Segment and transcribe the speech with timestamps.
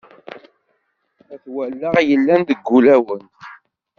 [1.33, 3.23] At wallaɣ yellan deg ul-awen.